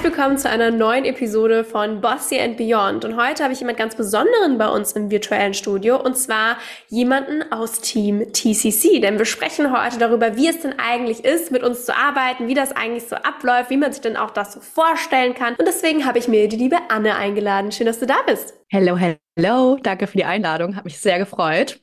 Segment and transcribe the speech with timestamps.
[0.00, 3.04] Herzlich willkommen zu einer neuen Episode von Bossy and Beyond.
[3.04, 6.56] Und heute habe ich jemand ganz Besonderen bei uns im virtuellen Studio und zwar
[6.88, 9.02] jemanden aus Team TCC.
[9.02, 12.54] Denn wir sprechen heute darüber, wie es denn eigentlich ist, mit uns zu arbeiten, wie
[12.54, 15.54] das eigentlich so abläuft, wie man sich denn auch das so vorstellen kann.
[15.56, 17.70] Und deswegen habe ich mir die liebe Anne eingeladen.
[17.70, 18.54] Schön, dass du da bist.
[18.70, 19.76] Hello, hello.
[19.82, 20.76] Danke für die Einladung.
[20.76, 21.78] Hat mich sehr gefreut.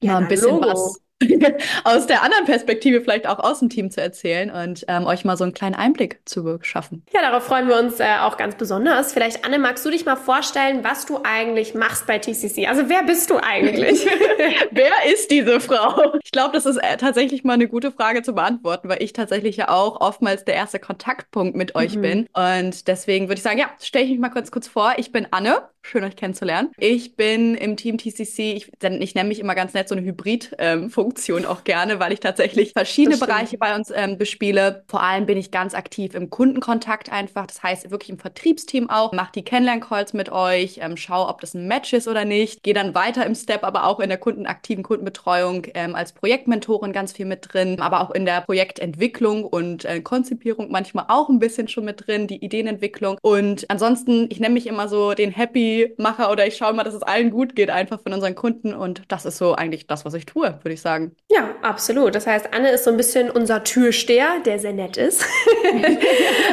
[0.00, 1.00] Ja, ein bisschen was
[1.84, 5.36] aus der anderen Perspektive vielleicht auch aus dem Team zu erzählen und ähm, euch mal
[5.36, 7.04] so einen kleinen Einblick zu schaffen.
[7.12, 9.12] Ja, darauf freuen wir uns äh, auch ganz besonders.
[9.12, 12.66] Vielleicht, Anne, magst du dich mal vorstellen, was du eigentlich machst bei TCC?
[12.68, 14.06] Also wer bist du eigentlich?
[14.70, 16.14] wer ist diese Frau?
[16.22, 19.56] Ich glaube, das ist äh, tatsächlich mal eine gute Frage zu beantworten, weil ich tatsächlich
[19.56, 22.02] ja auch oftmals der erste Kontaktpunkt mit euch mhm.
[22.02, 22.28] bin.
[22.34, 24.94] Und deswegen würde ich sagen, ja, stelle ich mich mal kurz, kurz vor.
[24.98, 25.62] Ich bin Anne.
[25.88, 26.72] Schön, euch kennenzulernen.
[26.78, 31.42] Ich bin im Team TCC, ich, ich nenne mich immer ganz nett so eine Hybrid-Funktion
[31.42, 34.82] ähm, auch gerne, weil ich tatsächlich verschiedene Bereiche bei uns ähm, bespiele.
[34.88, 37.46] Vor allem bin ich ganz aktiv im Kundenkontakt einfach.
[37.46, 39.12] Das heißt wirklich im Vertriebsteam auch.
[39.12, 42.64] Mach die Kennenlern-Calls mit euch, ähm, schau, ob das ein Match ist oder nicht.
[42.64, 47.12] Gehe dann weiter im Step, aber auch in der kundenaktiven Kundenbetreuung ähm, als Projektmentorin ganz
[47.12, 51.68] viel mit drin, aber auch in der Projektentwicklung und äh, Konzipierung manchmal auch ein bisschen
[51.68, 53.18] schon mit drin, die Ideenentwicklung.
[53.22, 56.94] Und ansonsten, ich nenne mich immer so den Happy mache oder ich schaue mal, dass
[56.94, 58.74] es allen gut geht, einfach von unseren Kunden.
[58.74, 61.12] Und das ist so eigentlich das, was ich tue, würde ich sagen.
[61.30, 62.14] Ja, absolut.
[62.14, 65.24] Das heißt, Anne ist so ein bisschen unser Türsteher, der sehr nett ist.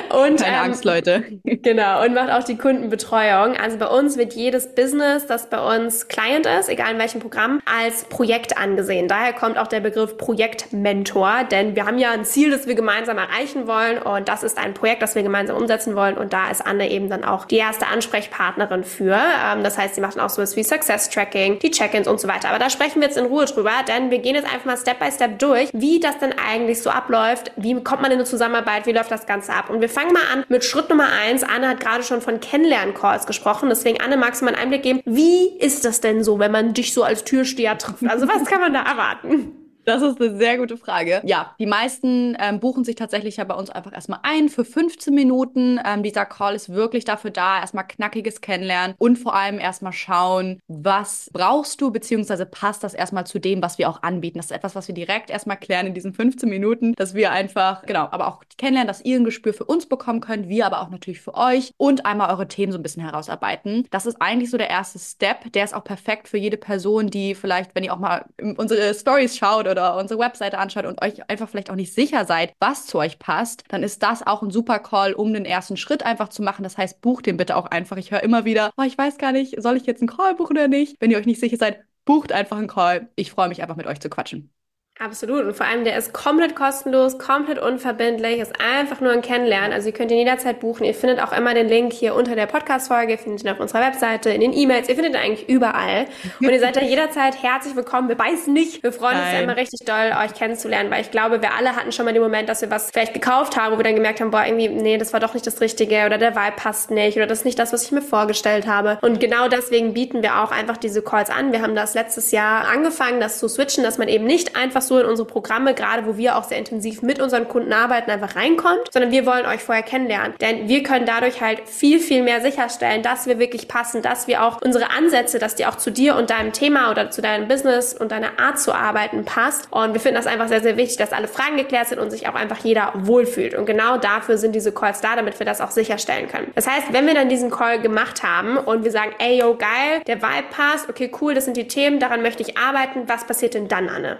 [0.09, 1.23] und, Keine ähm, Angst, Leute.
[1.63, 3.55] Genau, und macht auch die Kundenbetreuung.
[3.55, 7.61] Also bei uns wird jedes Business, das bei uns Client ist, egal in welchem Programm,
[7.65, 9.07] als Projekt angesehen.
[9.07, 13.17] Daher kommt auch der Begriff Projektmentor, denn wir haben ja ein Ziel, das wir gemeinsam
[13.17, 16.65] erreichen wollen und das ist ein Projekt, das wir gemeinsam umsetzen wollen und da ist
[16.65, 19.19] Anne eben dann auch die erste Ansprechpartnerin für für.
[19.19, 22.49] Ähm, das heißt, sie machen auch sowas wie Success Tracking, die Check-ins und so weiter.
[22.49, 24.99] Aber da sprechen wir jetzt in Ruhe drüber, denn wir gehen jetzt einfach mal Step
[24.99, 28.85] by Step durch, wie das denn eigentlich so abläuft, wie kommt man in eine Zusammenarbeit,
[28.85, 29.69] wie läuft das Ganze ab.
[29.69, 31.43] Und wir fangen mal an mit Schritt Nummer eins.
[31.43, 35.01] Anne hat gerade schon von Kennenlern-Calls gesprochen, deswegen Anne, magst du mal einen Einblick geben,
[35.05, 38.03] wie ist das denn so, wenn man dich so als Türsteher trifft?
[38.07, 39.62] Also was kann man da erwarten?
[39.85, 41.21] Das ist eine sehr gute Frage.
[41.25, 45.13] Ja, die meisten ähm, buchen sich tatsächlich ja bei uns einfach erstmal ein für 15
[45.13, 45.79] Minuten.
[45.85, 50.59] Ähm, dieser Call ist wirklich dafür da, erstmal knackiges Kennenlernen und vor allem erstmal schauen,
[50.67, 54.39] was brauchst du, beziehungsweise passt das erstmal zu dem, was wir auch anbieten.
[54.39, 57.85] Das ist etwas, was wir direkt erstmal klären in diesen 15 Minuten, dass wir einfach,
[57.85, 60.89] genau, aber auch kennenlernen, dass ihr ein Gespür für uns bekommen könnt, wir aber auch
[60.89, 63.85] natürlich für euch und einmal eure Themen so ein bisschen herausarbeiten.
[63.91, 65.51] Das ist eigentlich so der erste Step.
[65.51, 68.25] Der ist auch perfekt für jede Person, die vielleicht, wenn ihr auch mal
[68.57, 72.53] unsere Stories schaut oder unsere Webseite anschaut und euch einfach vielleicht auch nicht sicher seid,
[72.59, 76.05] was zu euch passt, dann ist das auch ein super Call, um den ersten Schritt
[76.05, 76.63] einfach zu machen.
[76.63, 77.97] Das heißt, bucht den bitte auch einfach.
[77.97, 80.57] Ich höre immer wieder, oh, ich weiß gar nicht, soll ich jetzt einen Call buchen
[80.57, 80.95] oder nicht?
[80.99, 83.09] Wenn ihr euch nicht sicher seid, bucht einfach einen Call.
[83.15, 84.53] Ich freue mich einfach mit euch zu quatschen.
[84.99, 85.43] Absolut.
[85.43, 89.73] Und vor allem, der ist komplett kostenlos, komplett unverbindlich, ist einfach nur ein Kennenlernen.
[89.73, 90.83] Also ihr könnt ihn jederzeit buchen.
[90.85, 93.81] Ihr findet auch immer den Link hier unter der Podcast-Folge, ihr findet ihn auf unserer
[93.81, 96.05] Webseite, in den E-Mails, ihr findet ihn eigentlich überall.
[96.39, 98.07] Und ihr seid da jederzeit herzlich willkommen.
[98.07, 98.83] Wir beißen nicht.
[98.83, 99.33] Wir freuen Nein.
[99.33, 102.21] uns immer richtig doll, euch kennenzulernen, weil ich glaube, wir alle hatten schon mal den
[102.21, 104.99] Moment, dass wir was vielleicht gekauft haben, wo wir dann gemerkt haben, boah, irgendwie, nee,
[104.99, 107.57] das war doch nicht das Richtige oder der Vibe passt nicht oder das ist nicht
[107.57, 108.99] das, was ich mir vorgestellt habe.
[109.01, 111.51] Und genau deswegen bieten wir auch einfach diese Calls an.
[111.51, 114.99] Wir haben das letztes Jahr angefangen, das zu switchen, dass man eben nicht einfach so
[114.99, 118.91] in unsere Programme, gerade wo wir auch sehr intensiv mit unseren Kunden arbeiten, einfach reinkommt,
[118.91, 120.33] sondern wir wollen euch vorher kennenlernen.
[120.41, 124.43] Denn wir können dadurch halt viel, viel mehr sicherstellen, dass wir wirklich passen, dass wir
[124.43, 127.93] auch unsere Ansätze, dass die auch zu dir und deinem Thema oder zu deinem Business
[127.93, 129.67] und deiner Art zu arbeiten passt.
[129.71, 132.27] Und wir finden das einfach sehr, sehr wichtig, dass alle Fragen geklärt sind und sich
[132.27, 133.55] auch einfach jeder wohlfühlt.
[133.55, 136.51] Und genau dafür sind diese Calls da, damit wir das auch sicherstellen können.
[136.55, 140.01] Das heißt, wenn wir dann diesen Call gemacht haben und wir sagen, ey, yo, geil,
[140.07, 143.53] der Vibe passt, okay, cool, das sind die Themen, daran möchte ich arbeiten, was passiert
[143.53, 144.17] denn dann, Anne?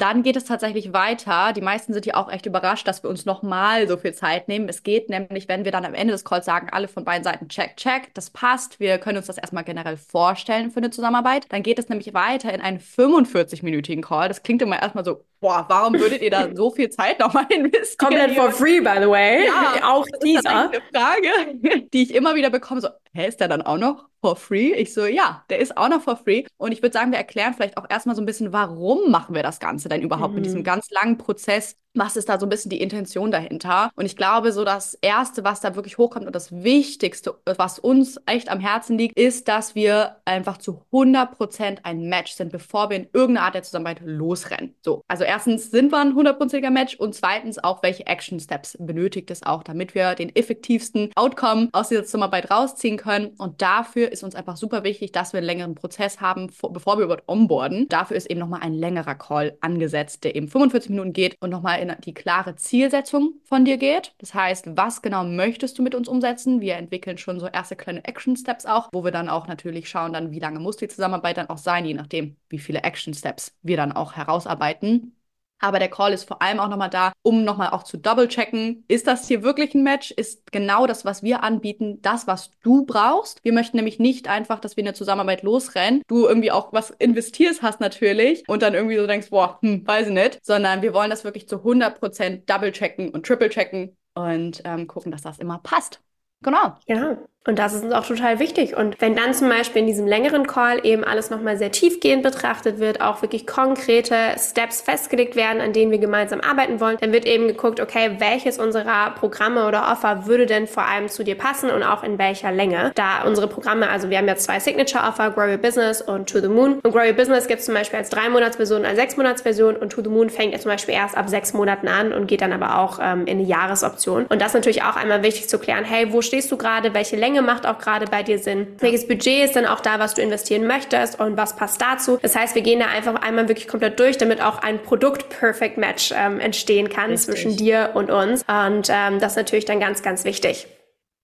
[0.00, 1.52] Dann geht es tatsächlich weiter.
[1.52, 4.66] Die meisten sind ja auch echt überrascht, dass wir uns nochmal so viel Zeit nehmen.
[4.66, 7.48] Es geht nämlich, wenn wir dann am Ende des Calls sagen, alle von beiden Seiten
[7.48, 8.80] check, check, das passt.
[8.80, 11.52] Wir können uns das erstmal generell vorstellen für eine Zusammenarbeit.
[11.52, 14.28] Dann geht es nämlich weiter in einen 45-minütigen Call.
[14.28, 18.10] Das klingt immer erstmal so boah, warum würdet ihr da so viel Zeit nochmal investieren?
[18.10, 19.46] Komplett for free, by the way.
[19.46, 20.68] Ja, auch dieser.
[20.68, 24.36] eine Frage, die ich immer wieder bekomme, so, hä, ist der dann auch noch for
[24.36, 24.72] free?
[24.74, 26.44] Ich so, ja, der ist auch noch for free.
[26.58, 29.42] Und ich würde sagen, wir erklären vielleicht auch erstmal so ein bisschen, warum machen wir
[29.42, 30.36] das Ganze denn überhaupt mhm.
[30.36, 31.76] mit diesem ganz langen Prozess?
[31.94, 33.90] Was ist da so ein bisschen die Intention dahinter?
[33.96, 38.20] Und ich glaube, so das Erste, was da wirklich hochkommt und das Wichtigste, was uns
[38.26, 42.90] echt am Herzen liegt, ist, dass wir einfach zu 100 Prozent ein Match sind, bevor
[42.90, 44.76] wir in irgendeine Art der Zusammenarbeit losrennen.
[44.82, 49.30] So, also erstens sind wir ein hundertprozentiger Match und zweitens auch, welche Action Steps benötigt
[49.30, 53.28] es auch, damit wir den effektivsten Outcome aus dieser Zusammenarbeit rausziehen können.
[53.38, 57.04] Und dafür ist uns einfach super wichtig, dass wir einen längeren Prozess haben, bevor wir
[57.04, 57.86] überhaupt onboarden.
[57.88, 61.78] Dafür ist eben nochmal ein längerer Call angesetzt, der eben 45 Minuten geht und nochmal
[61.80, 64.12] in die klare Zielsetzung von dir geht.
[64.18, 66.60] Das heißt, was genau möchtest du mit uns umsetzen?
[66.60, 70.12] Wir entwickeln schon so erste kleine Action Steps auch, wo wir dann auch natürlich schauen,
[70.12, 73.56] dann wie lange muss die Zusammenarbeit dann auch sein, je nachdem, wie viele Action Steps
[73.62, 75.14] wir dann auch herausarbeiten.
[75.60, 79.06] Aber der Call ist vor allem auch nochmal da, um nochmal auch zu double-checken, ist
[79.06, 80.10] das hier wirklich ein Match?
[80.10, 83.44] Ist genau das, was wir anbieten, das, was du brauchst?
[83.44, 86.90] Wir möchten nämlich nicht einfach, dass wir in eine Zusammenarbeit losrennen, du irgendwie auch was
[86.90, 90.94] investierst hast natürlich und dann irgendwie so denkst, boah, hm, weiß ich nicht, sondern wir
[90.94, 96.00] wollen das wirklich zu 100% double-checken und triple-checken und ähm, gucken, dass das immer passt.
[96.42, 96.74] Genau.
[96.86, 97.16] Genau.
[97.46, 98.76] Und das ist uns auch total wichtig.
[98.76, 102.78] Und wenn dann zum Beispiel in diesem längeren Call eben alles nochmal sehr tiefgehend betrachtet
[102.78, 107.24] wird, auch wirklich konkrete Steps festgelegt werden, an denen wir gemeinsam arbeiten wollen, dann wird
[107.24, 111.70] eben geguckt, okay, welches unserer Programme oder Offer würde denn vor allem zu dir passen
[111.70, 112.92] und auch in welcher Länge.
[112.94, 116.48] Da unsere Programme, also wir haben ja zwei Signature-Offer, Grow Your Business und To the
[116.48, 116.78] Moon.
[116.82, 119.92] Und Grow Your Business gibt es zum Beispiel als drei Monatsversion, als sechs Monatsversion und
[119.92, 122.52] To the Moon fängt ja zum Beispiel erst ab sechs Monaten an und geht dann
[122.52, 124.26] aber auch ähm, in eine Jahresoption.
[124.26, 127.29] Und das natürlich auch einmal wichtig zu klären, hey, wo stehst du gerade, welche Länge
[127.30, 128.74] Länge macht auch gerade bei dir Sinn.
[128.78, 132.18] Welches Budget ist dann auch da, was du investieren möchtest und was passt dazu?
[132.20, 136.40] Das heißt, wir gehen da einfach einmal wirklich komplett durch, damit auch ein Produkt-Perfect-Match ähm,
[136.40, 137.26] entstehen kann Richtig.
[137.26, 138.44] zwischen dir und uns.
[138.48, 140.66] Und ähm, das ist natürlich dann ganz, ganz wichtig.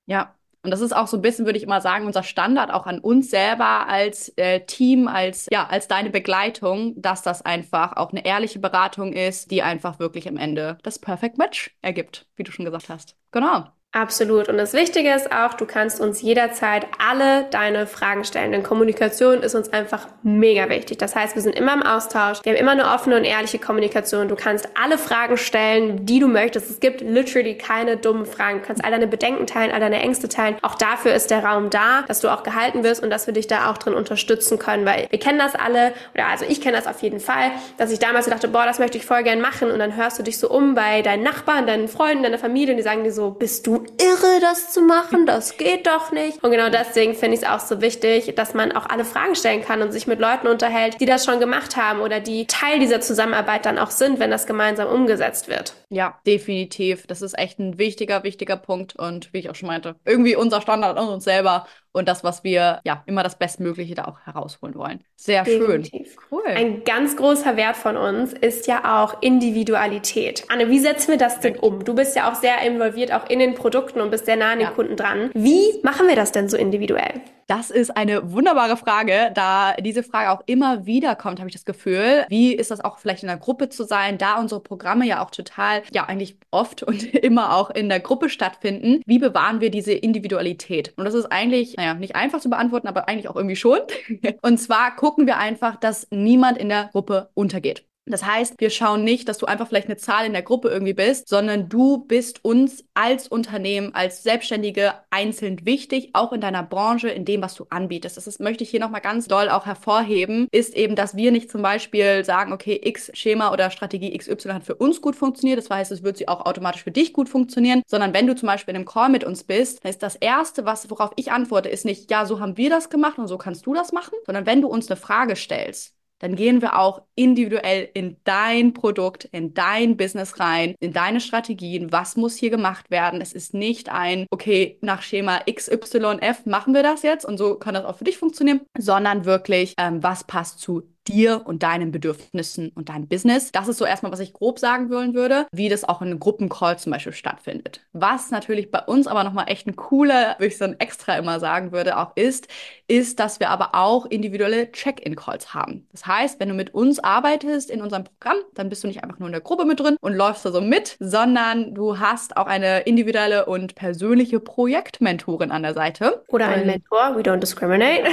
[0.07, 0.33] Ja,
[0.63, 3.01] und das ist auch so ein bisschen, würde ich immer sagen, unser Standard auch an
[3.01, 8.25] uns selber als äh, Team, als, ja, als deine Begleitung, dass das einfach auch eine
[8.25, 12.65] ehrliche Beratung ist, die einfach wirklich am Ende das Perfect Match ergibt, wie du schon
[12.65, 13.17] gesagt hast.
[13.33, 13.67] Genau.
[13.93, 14.51] Absolut.
[14.51, 18.53] Und das Wichtige ist auch, du kannst uns jederzeit alle deine Fragen stellen.
[18.53, 20.99] Denn Kommunikation ist uns einfach mega wichtig.
[20.99, 22.41] Das heißt, wir sind immer im Austausch.
[22.43, 24.29] Wir haben immer eine offene und ehrliche Kommunikation.
[24.29, 26.69] Du kannst alle Fragen stellen, die du möchtest.
[26.69, 28.61] Es gibt literally keine dummen Fragen.
[28.61, 30.59] Du kannst all deine Bedenken teilen, all deine Ängste teilen.
[30.61, 33.47] Auch dafür ist der Raum da, dass du auch gehalten wirst und dass wir dich
[33.47, 34.85] da auch drin unterstützen können.
[34.85, 37.99] Weil wir kennen das alle, oder also ich kenne das auf jeden Fall, dass ich
[37.99, 39.71] damals so dachte, boah, das möchte ich voll gern machen.
[39.71, 42.77] Und dann hörst du dich so um bei deinen Nachbarn, deinen Freunden, deiner Familie und
[42.77, 45.27] die sagen dir so, bist du irre, das zu machen?
[45.27, 46.43] Das geht doch nicht.
[46.43, 49.63] Und genau deswegen finde ich es auch so wichtig, dass man auch alle Fragen stellen
[49.63, 53.01] kann und sich mit Leuten unterhält, die das schon gemacht haben oder die Teil dieser
[53.01, 55.75] Zusammenarbeit dann auch sind, wenn das gemeinsam umgesetzt wird.
[55.89, 57.07] Ja, definitiv.
[57.07, 58.97] Das ist echt ein wichtiger, wichtiger Punkt.
[58.97, 62.43] Und wie ich auch schon meinte, irgendwie unser Standard an uns selber und das, was
[62.43, 65.05] wir ja immer das Bestmögliche da auch herausholen wollen.
[65.15, 66.13] Sehr Definitiv.
[66.13, 66.19] schön.
[66.31, 66.43] Cool.
[66.47, 70.45] Ein ganz großer Wert von uns ist ja auch Individualität.
[70.49, 71.85] Anne, wie setzen wir das denn um?
[71.85, 74.59] Du bist ja auch sehr involviert auch in den Produkten und bist sehr nah an
[74.59, 74.75] den ja.
[74.75, 75.31] Kunden dran.
[75.35, 77.23] Wie machen wir das denn so individuell?
[77.47, 81.65] Das ist eine wunderbare Frage, da diese Frage auch immer wieder kommt, habe ich das
[81.65, 82.27] Gefühl.
[82.29, 85.31] Wie ist das auch vielleicht in der Gruppe zu sein, da unsere Programme ja auch
[85.31, 89.01] total, ja eigentlich oft und immer auch in der Gruppe stattfinden?
[89.07, 90.93] Wie bewahren wir diese Individualität?
[90.97, 93.79] Und das ist eigentlich, naja, nicht einfach zu beantworten, aber eigentlich auch irgendwie schon.
[94.43, 97.86] Und zwar gucken wir einfach, dass niemand in der Gruppe untergeht.
[98.09, 100.95] Das heißt, wir schauen nicht, dass du einfach vielleicht eine Zahl in der Gruppe irgendwie
[100.95, 107.09] bist, sondern du bist uns als Unternehmen, als Selbstständige einzeln wichtig, auch in deiner Branche,
[107.09, 108.17] in dem, was du anbietest.
[108.17, 111.51] Das ist, möchte ich hier nochmal ganz doll auch hervorheben, ist eben, dass wir nicht
[111.51, 115.59] zum Beispiel sagen, okay, X Schema oder Strategie XY hat für uns gut funktioniert.
[115.59, 118.47] Das heißt, es wird sie auch automatisch für dich gut funktionieren, sondern wenn du zum
[118.47, 121.69] Beispiel in einem Call mit uns bist, dann ist das erste, was, worauf ich antworte,
[121.69, 124.47] ist nicht, ja, so haben wir das gemacht und so kannst du das machen, sondern
[124.47, 129.55] wenn du uns eine Frage stellst, dann gehen wir auch individuell in dein Produkt, in
[129.55, 131.93] dein Business rein, in deine Strategien.
[131.93, 133.21] Was muss hier gemacht werden?
[133.21, 137.75] Es ist nicht ein, okay, nach Schema XYF machen wir das jetzt und so kann
[137.75, 142.71] das auch für dich funktionieren, sondern wirklich, ähm, was passt zu dir und deinen Bedürfnissen
[142.71, 143.53] und deinem Business.
[143.53, 146.21] Das ist so erstmal, was ich grob sagen wollen würde, wie das auch in einem
[146.21, 147.81] Gruppencall zum Beispiel stattfindet.
[147.93, 151.41] Was natürlich bei uns aber nochmal echt ein cooler, würde ich so ein extra immer
[151.41, 152.49] sagen würde, auch ist,
[152.89, 155.87] ist, dass wir aber auch individuelle Check-in-Calls haben.
[155.93, 159.19] Das heißt, wenn du mit uns arbeitest in unserem Programm, dann bist du nicht einfach
[159.19, 162.47] nur in der Gruppe mit drin und läufst da so mit, sondern du hast auch
[162.47, 166.23] eine individuelle und persönliche Projektmentorin an der Seite.
[166.29, 168.05] Oder ein Mentor, we don't discriminate.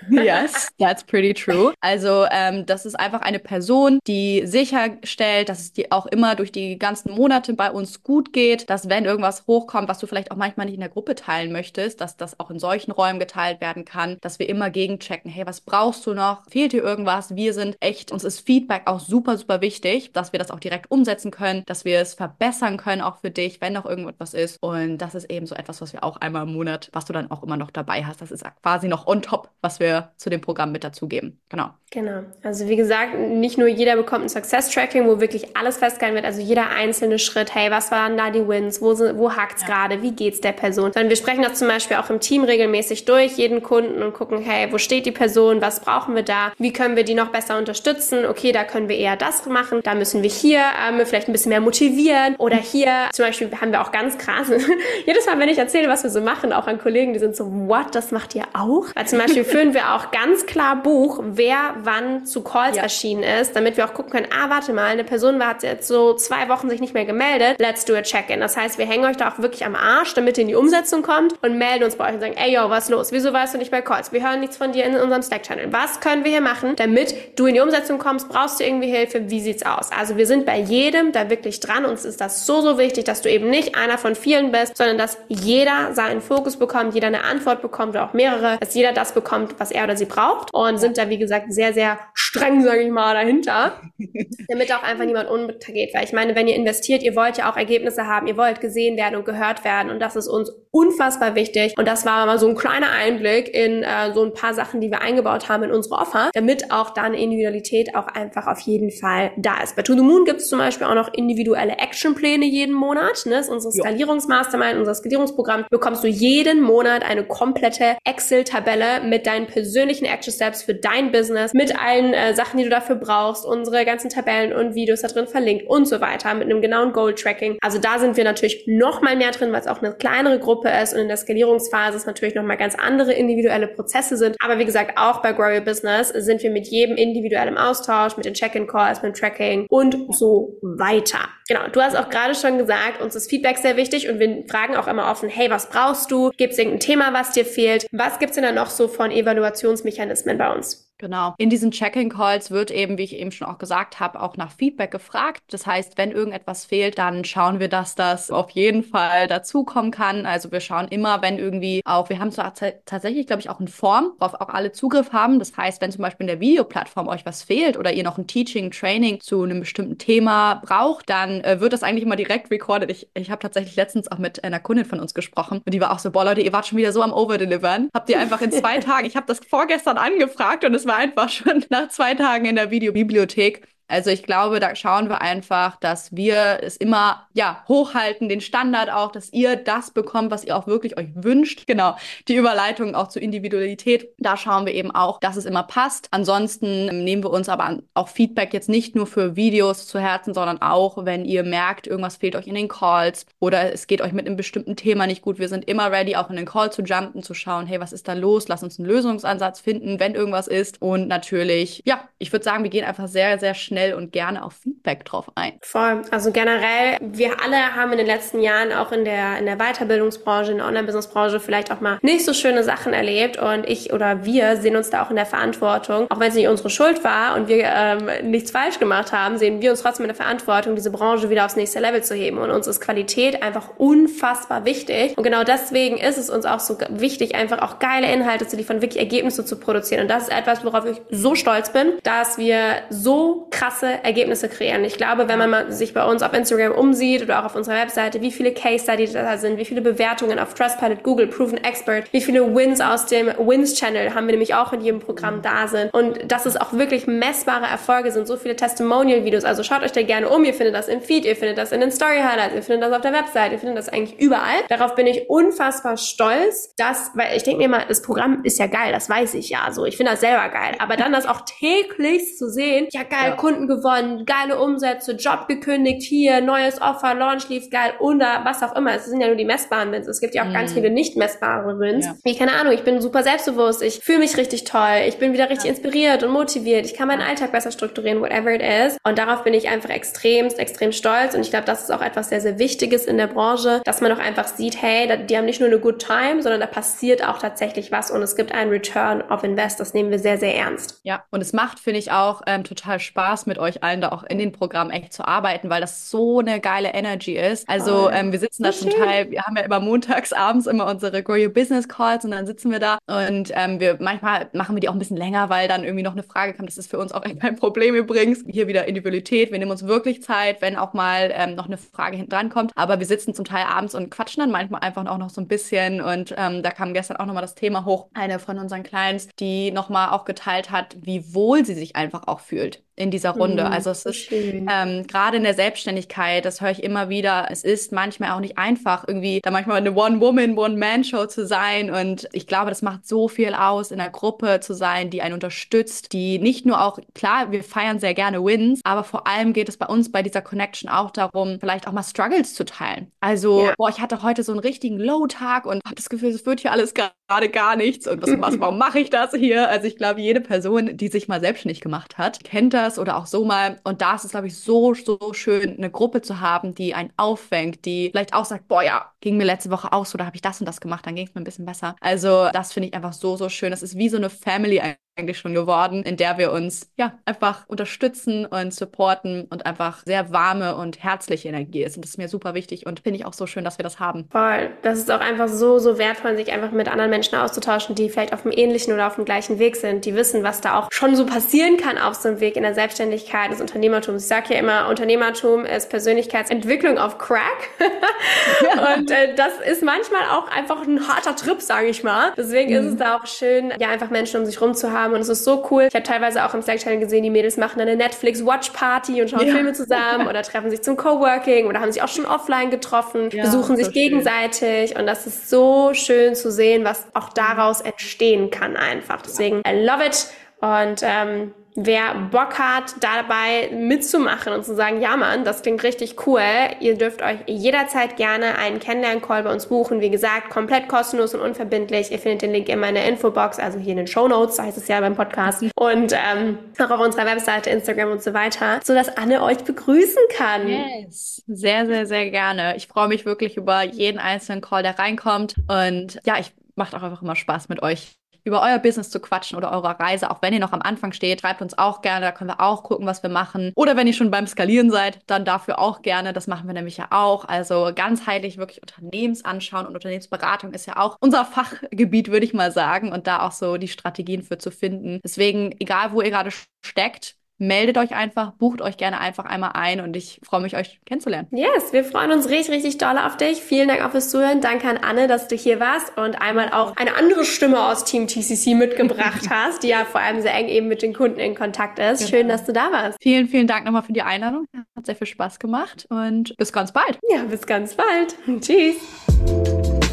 [0.10, 1.72] yes, that's pretty true.
[1.80, 6.52] Also ähm, das ist einfach eine Person, die sicherstellt, dass es dir auch immer durch
[6.52, 10.36] die ganzen Monate bei uns gut geht, dass wenn irgendwas hochkommt, was du vielleicht auch
[10.36, 13.84] manchmal nicht in der Gruppe teilen möchtest, dass das auch in solchen Räumen geteilt werden
[13.84, 16.44] kann, dass wir immer gegenchecken, hey, was brauchst du noch?
[16.48, 17.34] Fehlt dir irgendwas?
[17.36, 20.90] Wir sind echt, uns ist Feedback auch super, super wichtig, dass wir das auch direkt
[20.90, 24.58] umsetzen können, dass wir es verbessern können auch für dich, wenn noch irgendetwas ist.
[24.60, 27.30] Und das ist eben so etwas, was wir auch einmal im Monat, was du dann
[27.30, 28.20] auch immer noch dabei hast.
[28.20, 31.40] Das ist quasi noch on top, was wir zu dem Programm mit dazugeben.
[31.48, 31.70] Genau.
[31.90, 32.22] Genau.
[32.42, 36.26] Also wie gesagt, nicht nur jeder bekommt ein Success Tracking, wo wirklich alles festgehalten wird,
[36.26, 39.68] also jeder einzelne Schritt, hey, was waren da die Wins, wo, wo hakt's ja.
[39.68, 43.06] gerade, wie geht's der Person, sondern wir sprechen das zum Beispiel auch im Team regelmäßig
[43.06, 46.72] durch, jeden Kunden und gucken, hey, wo steht die Person, was brauchen wir da, wie
[46.72, 50.22] können wir die noch besser unterstützen, okay, da können wir eher das machen, da müssen
[50.22, 53.92] wir hier ähm, vielleicht ein bisschen mehr motivieren oder hier zum Beispiel haben wir auch
[53.92, 54.50] ganz krass,
[55.06, 57.46] jedes Mal, wenn ich erzähle, was wir so machen, auch an Kollegen, die sind so,
[57.68, 58.86] what, das macht ihr auch?
[58.94, 62.82] Weil zum Beispiel führen wir auch ganz klar Buch, wer wann zu Calls ja.
[62.82, 66.14] erschienen ist, damit wir auch gucken können, ah, warte mal, eine Person hat jetzt so
[66.14, 68.40] zwei Wochen sich nicht mehr gemeldet, let's do a check-in.
[68.40, 71.02] Das heißt, wir hängen euch da auch wirklich am Arsch, damit ihr in die Umsetzung
[71.02, 73.12] kommt und melden uns bei euch und sagen, ey, yo, was ist los?
[73.12, 73.97] Wieso warst du nicht bei Calls?
[74.12, 75.72] Wir hören nichts von dir in unserem Slack-Channel.
[75.72, 78.28] Was können wir hier machen, damit du in die Umsetzung kommst?
[78.28, 79.30] Brauchst du irgendwie Hilfe?
[79.30, 79.90] Wie sieht's aus?
[79.90, 81.84] Also wir sind bei jedem da wirklich dran.
[81.84, 84.98] Uns ist das so, so wichtig, dass du eben nicht einer von vielen bist, sondern
[84.98, 89.12] dass jeder seinen Fokus bekommt, jeder eine Antwort bekommt oder auch mehrere, dass jeder das
[89.12, 92.82] bekommt, was er oder sie braucht und sind da, wie gesagt, sehr, sehr streng, sage
[92.82, 93.80] ich mal, dahinter,
[94.48, 95.94] damit auch einfach niemand untergeht.
[95.94, 98.96] Weil ich meine, wenn ihr investiert, ihr wollt ja auch Ergebnisse haben, ihr wollt gesehen
[98.96, 101.74] werden und gehört werden und das ist uns unfassbar wichtig.
[101.76, 104.90] Und das war mal so ein kleiner Einblick in äh, so ein paar Sachen, die
[104.90, 109.32] wir eingebaut haben in unsere Offer, damit auch dann Individualität auch einfach auf jeden Fall
[109.36, 109.76] da ist.
[109.76, 113.24] Bei To The Moon gibt es zum Beispiel auch noch individuelle Actionpläne jeden Monat.
[113.26, 113.32] Ne?
[113.32, 115.64] Das ist unsere Skalierungsmastermind, unser Skalierungsprogramm.
[115.70, 121.52] Bekommst du jeden Monat eine komplette Excel-Tabelle mit deinen persönlichen Action Steps für dein Business,
[121.54, 125.26] mit allen äh, Sachen, die du dafür brauchst, unsere ganzen Tabellen und Videos da drin
[125.26, 127.58] verlinkt und so weiter, mit einem genauen Goal-Tracking.
[127.62, 130.68] Also da sind wir natürlich noch mal mehr drin, weil es auch eine kleinere Gruppe
[130.82, 134.36] ist und in der Skalierungsphase es natürlich noch mal ganz andere individuelle Prozesse sind.
[134.40, 138.26] Aber wie gesagt, auch bei Grow Your Business sind wir mit jedem individuell Austausch, mit
[138.26, 141.20] den Check-in-Calls, mit dem Tracking und so weiter.
[141.48, 144.76] Genau, du hast auch gerade schon gesagt, uns ist Feedback sehr wichtig und wir fragen
[144.76, 146.30] auch immer offen, hey, was brauchst du?
[146.36, 147.86] Gibt es irgendein Thema, was dir fehlt?
[147.92, 150.87] Was gibt's denn da noch so von Evaluationsmechanismen bei uns?
[150.98, 151.34] Genau.
[151.38, 154.90] In diesen Check-in-Calls wird eben, wie ich eben schon auch gesagt habe, auch nach Feedback
[154.90, 155.40] gefragt.
[155.50, 160.26] Das heißt, wenn irgendetwas fehlt, dann schauen wir, dass das auf jeden Fall dazukommen kann.
[160.26, 162.52] Also wir schauen immer, wenn irgendwie auch, wir haben zwar
[162.84, 165.38] tatsächlich, glaube ich, auch eine Form, worauf auch alle Zugriff haben.
[165.38, 168.26] Das heißt, wenn zum Beispiel in der Videoplattform euch was fehlt oder ihr noch ein
[168.26, 172.90] Teaching, Training zu einem bestimmten Thema braucht, dann äh, wird das eigentlich immer direkt recorded.
[172.90, 175.92] Ich, ich habe tatsächlich letztens auch mit einer Kundin von uns gesprochen und die war
[175.92, 177.88] auch so, boah Leute, ihr wart schon wieder so am Overdelivern.
[177.94, 181.28] Habt ihr einfach in zwei Tagen, ich habe das vorgestern angefragt und es war einfach
[181.28, 183.66] schon nach zwei Tagen in der Videobibliothek.
[183.88, 188.90] Also ich glaube, da schauen wir einfach, dass wir es immer ja hochhalten, den Standard
[188.90, 191.66] auch, dass ihr das bekommt, was ihr auch wirklich euch wünscht.
[191.66, 191.96] Genau,
[192.28, 194.10] die Überleitung auch zur Individualität.
[194.18, 196.08] Da schauen wir eben auch, dass es immer passt.
[196.10, 200.60] Ansonsten nehmen wir uns aber auch Feedback jetzt nicht nur für Videos zu Herzen, sondern
[200.60, 204.26] auch, wenn ihr merkt, irgendwas fehlt euch in den Calls oder es geht euch mit
[204.26, 205.38] einem bestimmten Thema nicht gut.
[205.38, 208.06] Wir sind immer ready, auch in den Call zu jumpen, zu schauen, hey, was ist
[208.06, 208.48] da los?
[208.48, 210.82] Lass uns einen Lösungsansatz finden, wenn irgendwas ist.
[210.82, 214.44] Und natürlich, ja, ich würde sagen, wir gehen einfach sehr, sehr schnell schnell und gerne
[214.44, 215.52] auf Feedback drauf ein.
[215.62, 216.02] Voll.
[216.10, 220.52] Also generell, wir alle haben in den letzten Jahren auch in der, in der Weiterbildungsbranche,
[220.52, 223.38] in der Online-Business-Branche vielleicht auch mal nicht so schöne Sachen erlebt.
[223.38, 226.48] Und ich oder wir sehen uns da auch in der Verantwortung, auch wenn es nicht
[226.48, 230.08] unsere Schuld war und wir ähm, nichts falsch gemacht haben, sehen wir uns trotzdem in
[230.08, 232.38] der Verantwortung, diese Branche wieder aufs nächste Level zu heben.
[232.38, 235.16] Und uns ist Qualität einfach unfassbar wichtig.
[235.16, 238.82] Und genau deswegen ist es uns auch so wichtig, einfach auch geile Inhalte zu liefern,
[238.82, 240.02] wirklich Ergebnisse zu produzieren.
[240.02, 242.58] Und das ist etwas, worauf ich so stolz bin, dass wir
[242.90, 244.84] so krass krasse Ergebnisse kreieren.
[244.84, 248.22] Ich glaube, wenn man sich bei uns auf Instagram umsieht oder auch auf unserer Webseite,
[248.22, 252.20] wie viele Case Studies da sind, wie viele Bewertungen auf Trustpilot, Google, Proven Expert, wie
[252.20, 255.92] viele Wins aus dem Wins Channel haben wir nämlich auch in jedem Programm da sind
[255.92, 259.44] und dass es auch wirklich messbare Erfolge sind, so viele Testimonial Videos.
[259.44, 260.44] Also schaut euch da gerne um.
[260.44, 262.96] Ihr findet das im Feed, ihr findet das in den Story Highlights, ihr findet das
[262.96, 264.62] auf der Webseite, ihr findet das eigentlich überall.
[264.68, 268.66] Darauf bin ich unfassbar stolz, dass, weil ich denke mir mal, das Programm ist ja
[268.66, 269.84] geil, das weiß ich ja so.
[269.84, 270.74] Ich finde das selber geil.
[270.78, 273.36] Aber dann das auch täglich zu sehen, ja geil, ja.
[273.36, 278.62] Kunden Kunden gewonnen, geile Umsätze, Job gekündigt, hier, neues Offer, Launch lief geil oder was
[278.62, 278.94] auch immer.
[278.94, 280.06] Es sind ja nur die messbaren Wins.
[280.06, 280.52] Es gibt ja auch mm.
[280.52, 280.74] ganz mhm.
[280.74, 282.06] viele nicht messbare Wins.
[282.06, 282.14] Ja.
[282.24, 285.50] Wie, keine Ahnung, ich bin super selbstbewusst, ich fühle mich richtig toll, ich bin wieder
[285.50, 285.70] richtig ja.
[285.70, 288.96] inspiriert und motiviert, ich kann meinen Alltag besser strukturieren, whatever it is.
[289.04, 292.28] Und darauf bin ich einfach extremst, extrem stolz und ich glaube, das ist auch etwas
[292.28, 295.60] sehr, sehr Wichtiges in der Branche, dass man auch einfach sieht, hey, die haben nicht
[295.60, 299.22] nur eine good time, sondern da passiert auch tatsächlich was und es gibt einen Return
[299.22, 299.80] of Invest.
[299.80, 301.00] Das nehmen wir sehr, sehr ernst.
[301.02, 304.22] Ja, und es macht, finde ich, auch ähm, total Spaß, mit euch allen da auch
[304.22, 307.68] in den Programmen echt zu arbeiten, weil das so eine geile Energy ist.
[307.68, 311.22] Also ähm, wir sitzen da zum Teil, wir haben ja immer montags abends immer unsere
[311.22, 314.80] Grow Your Business Calls und dann sitzen wir da und ähm, wir manchmal machen wir
[314.80, 316.66] die auch ein bisschen länger, weil dann irgendwie noch eine Frage kam.
[316.66, 318.44] Das ist für uns auch echt kein Problem übrigens.
[318.46, 319.50] Hier wieder Individualität.
[319.50, 322.72] Wir nehmen uns wirklich Zeit, wenn auch mal ähm, noch eine Frage hinten dran kommt.
[322.74, 325.48] Aber wir sitzen zum Teil abends und quatschen dann manchmal einfach auch noch so ein
[325.48, 326.00] bisschen.
[326.00, 328.08] Und ähm, da kam gestern auch nochmal das Thema hoch.
[328.14, 332.40] Eine von unseren Clients, die nochmal auch geteilt hat, wie wohl sie sich einfach auch
[332.40, 333.64] fühlt in dieser Runde.
[333.64, 337.64] Mhm, also es ist ähm, gerade in der Selbstständigkeit, das höre ich immer wieder, es
[337.64, 341.90] ist manchmal auch nicht einfach, irgendwie da manchmal eine One-Woman, One-Man-Show zu sein.
[341.90, 345.34] Und ich glaube, das macht so viel aus, in einer Gruppe zu sein, die einen
[345.34, 349.68] unterstützt, die nicht nur auch, klar, wir feiern sehr gerne Wins, aber vor allem geht
[349.68, 353.12] es bei uns bei dieser Connection auch darum, vielleicht auch mal Struggles zu teilen.
[353.20, 353.74] Also, ja.
[353.76, 356.72] boah, ich hatte heute so einen richtigen Low-Tag und habe das Gefühl, es wird hier
[356.72, 358.06] alles gerade gar nichts.
[358.06, 359.68] Und was, was warum mache ich das hier?
[359.68, 363.16] Also ich glaube, jede Person, die sich mal selbstständig gemacht hat, kennt das das oder
[363.16, 363.80] auch so mal.
[363.84, 367.12] Und da ist es, glaube ich, so, so schön, eine Gruppe zu haben, die einen
[367.16, 370.36] auffängt, die vielleicht auch sagt, boah, ja, ging mir letzte Woche auch so, da habe
[370.36, 371.96] ich das und das gemacht, dann ging es mir ein bisschen besser.
[372.00, 373.70] Also das finde ich einfach so, so schön.
[373.70, 374.80] Das ist wie so eine Family
[375.18, 380.32] eigentlich schon geworden, in der wir uns ja einfach unterstützen und supporten und einfach sehr
[380.32, 381.96] warme und herzliche Energie ist.
[381.96, 383.98] Und das ist mir super wichtig und finde ich auch so schön, dass wir das
[383.98, 384.28] haben.
[384.30, 384.70] Voll.
[384.82, 388.32] Das ist auch einfach so, so wertvoll, sich einfach mit anderen Menschen auszutauschen, die vielleicht
[388.32, 391.16] auf dem ähnlichen oder auf dem gleichen Weg sind, die wissen, was da auch schon
[391.16, 394.22] so passieren kann auf so einem Weg in der Selbstständigkeit, des Unternehmertums.
[394.22, 397.40] Ich sage ja immer, Unternehmertum ist Persönlichkeitsentwicklung auf Crack.
[398.98, 402.32] und äh, das ist manchmal auch einfach ein harter Trip, sage ich mal.
[402.36, 402.78] Deswegen mhm.
[402.78, 405.20] ist es da auch schön, ja, einfach Menschen um sich rum zu haben, haben und
[405.20, 405.84] es ist so cool.
[405.88, 409.54] Ich habe teilweise auch im Slack-Channel gesehen, die Mädels machen eine Netflix-Watch-Party und schauen ja.
[409.54, 413.44] Filme zusammen oder treffen sich zum Coworking oder haben sich auch schon offline getroffen, ja,
[413.44, 418.76] besuchen sich gegenseitig und das ist so schön zu sehen, was auch daraus entstehen kann
[418.76, 419.22] einfach.
[419.22, 420.26] Deswegen, I love it
[420.60, 426.26] und ähm, wer Bock hat, dabei mitzumachen und zu sagen, ja Mann, das klingt richtig
[426.26, 426.42] cool,
[426.80, 430.00] ihr dürft euch jederzeit gerne einen Kennenlern-Call bei uns buchen.
[430.00, 432.10] Wie gesagt, komplett kostenlos und unverbindlich.
[432.10, 434.76] Ihr findet den Link in der Infobox, also hier in den Show Notes, so heißt
[434.76, 435.64] es ja beim Podcast.
[435.76, 440.68] Und ähm, auch auf unserer Webseite, Instagram und so weiter, sodass Anne euch begrüßen kann.
[440.68, 442.76] Yes, sehr, sehr, sehr gerne.
[442.76, 445.54] Ich freue mich wirklich über jeden einzelnen Call, der reinkommt.
[445.68, 449.56] Und ja, ich macht auch einfach immer Spaß mit euch über euer Business zu quatschen
[449.56, 450.30] oder eure Reise.
[450.30, 452.26] Auch wenn ihr noch am Anfang steht, schreibt uns auch gerne.
[452.26, 453.72] Da können wir auch gucken, was wir machen.
[453.76, 456.32] Oder wenn ihr schon beim Skalieren seid, dann dafür auch gerne.
[456.32, 457.44] Das machen wir nämlich ja auch.
[457.44, 463.12] Also ganzheitlich wirklich Unternehmensanschauen und Unternehmensberatung ist ja auch unser Fachgebiet, würde ich mal sagen.
[463.12, 465.20] Und da auch so die Strategien für zu finden.
[465.22, 466.50] Deswegen, egal wo ihr gerade
[466.84, 471.00] steckt, meldet euch einfach, bucht euch gerne einfach einmal ein und ich freue mich, euch
[471.04, 471.48] kennenzulernen.
[471.50, 473.60] Yes, wir freuen uns richtig, richtig doll auf dich.
[473.60, 474.60] Vielen Dank auch fürs Zuhören.
[474.60, 478.26] Danke an Anne, dass du hier warst und einmal auch eine andere Stimme aus Team
[478.26, 481.98] TCC mitgebracht hast, die ja vor allem sehr eng eben mit den Kunden in Kontakt
[481.98, 482.18] ist.
[482.18, 482.30] Genau.
[482.30, 483.18] Schön, dass du da warst.
[483.20, 484.66] Vielen, vielen Dank nochmal für die Einladung.
[484.96, 487.18] Hat sehr viel Spaß gemacht und bis ganz bald.
[487.30, 488.36] Ja, bis ganz bald.
[488.60, 488.96] Tschüss.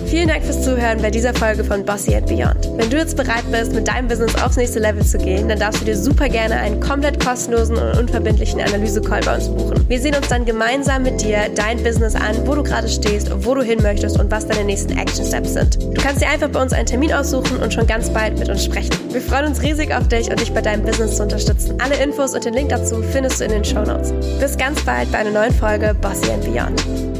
[0.08, 2.78] Vielen Dank fürs Zuhören bei dieser Folge von Bossy and Beyond.
[2.78, 5.82] Wenn du jetzt bereit bist, mit deinem Business aufs nächste Level zu gehen, dann darfst
[5.82, 9.90] du dir super gerne einen komplett kostenlosen und unverbindlichen Analyse-Call bei uns buchen.
[9.90, 13.54] Wir sehen uns dann gemeinsam mit dir dein Business an, wo du gerade stehst, wo
[13.54, 15.84] du hin möchtest und was deine nächsten Action Steps sind.
[15.84, 18.64] Du kannst dir einfach bei uns einen Termin aussuchen und schon ganz bald mit uns
[18.64, 18.96] sprechen.
[19.12, 21.76] Wir freuen uns riesig auf dich und dich bei deinem Business zu unterstützen.
[21.84, 24.14] Alle Infos und den Link dazu findest du in den Show Notes.
[24.40, 27.15] Bis ganz bald bei einer neuen Folge Bossy and Beyond.